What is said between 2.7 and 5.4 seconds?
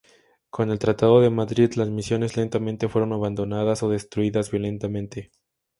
fueron abandonadas o destruidas violentamente.